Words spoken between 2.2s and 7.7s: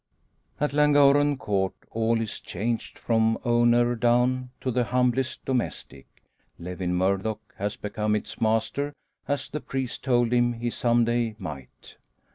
is changed, from owner down to the humblest domestic. Lewin Murdock